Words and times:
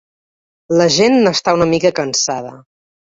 La 0.79 0.87
gent 0.95 1.17
n’està 1.25 1.53
una 1.57 1.67
mica 1.73 1.91
cansada. 1.99 2.55